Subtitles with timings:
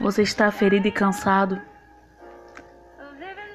[0.00, 1.60] Você está ferido e cansado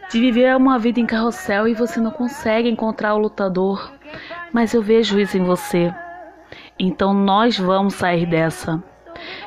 [0.09, 3.91] de viver uma vida em carrossel e você não consegue encontrar o lutador,
[4.54, 5.93] mas eu vejo isso em você.
[6.77, 8.84] Então nós vamos sair dessa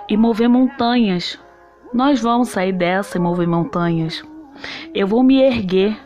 [0.08, 1.38] e mover montanhas.
[1.92, 4.24] Nós vamos sair dessa e mover montanhas.
[4.94, 5.96] Eu vou me erguer.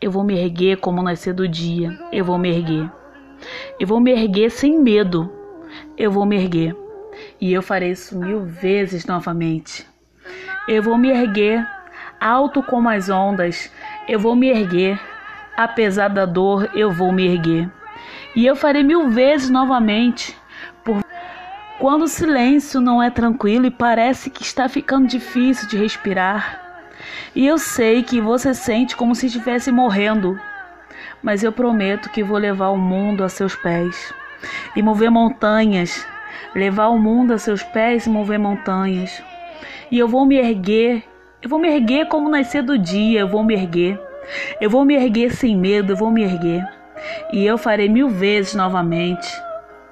[0.00, 1.90] Eu vou me erguer como nascer do dia.
[2.10, 2.90] Eu vou me erguer.
[3.78, 5.30] Eu vou me erguer sem medo.
[5.96, 6.74] Eu vou me erguer.
[7.40, 9.86] E eu farei isso mil vezes novamente.
[10.68, 11.66] Eu vou me erguer
[12.20, 13.72] alto como as ondas.
[14.06, 15.00] Eu vou me erguer.
[15.56, 17.70] Apesar da dor, eu vou me erguer.
[18.36, 20.36] E eu farei mil vezes novamente.
[20.84, 21.02] Por
[21.78, 26.60] quando o silêncio não é tranquilo e parece que está ficando difícil de respirar.
[27.34, 30.38] E eu sei que você sente como se estivesse morrendo,
[31.22, 34.12] mas eu prometo que vou levar o mundo a seus pés
[34.76, 36.06] e mover montanhas,
[36.54, 39.22] levar o mundo a seus pés e mover montanhas.
[39.90, 41.02] E eu vou me erguer,
[41.42, 44.00] eu vou me erguer como nascer do dia, eu vou me erguer.
[44.60, 46.66] Eu vou me erguer sem medo, eu vou me erguer.
[47.32, 49.28] E eu farei mil vezes novamente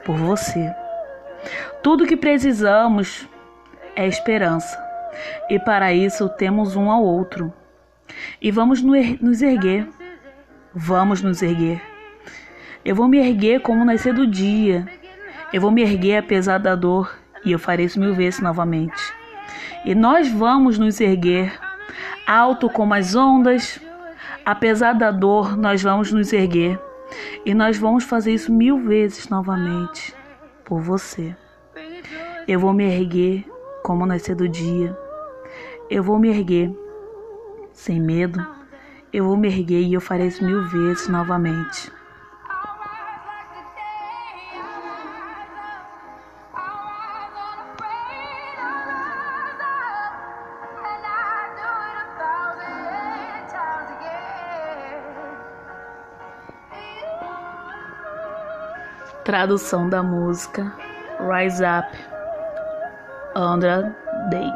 [0.05, 0.73] por você.
[1.83, 3.29] Tudo que precisamos
[3.97, 4.79] é esperança.
[5.49, 7.53] E para isso temos um ao outro.
[8.41, 9.89] E vamos nos erguer.
[10.75, 11.81] Vamos nos erguer.
[12.85, 14.87] Eu vou me erguer como nascer do dia.
[15.53, 17.15] Eu vou me erguer apesar da dor.
[17.45, 19.01] E eu farei isso mil vezes novamente.
[19.85, 21.59] E nós vamos nos erguer
[22.27, 23.81] alto como as ondas.
[24.45, 26.79] Apesar da dor, nós vamos nos erguer.
[27.45, 30.15] E nós vamos fazer isso mil vezes novamente
[30.65, 31.35] por você.
[32.47, 33.45] Eu vou me erguer
[33.83, 34.97] como nascer do dia.
[35.89, 36.71] Eu vou me erguer
[37.73, 38.45] sem medo.
[39.11, 41.91] Eu vou me erguer e eu farei isso mil vezes novamente.
[59.29, 60.75] Tradução da música
[61.21, 61.95] Rise Up,
[63.37, 63.95] Andra
[64.31, 64.51] Day.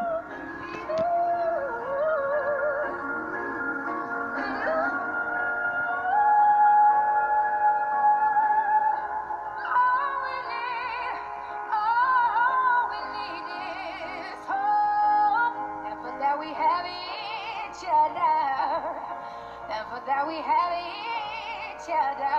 [19.69, 22.33] Thankful that we have each other.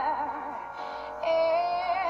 [1.23, 2.04] Yeah.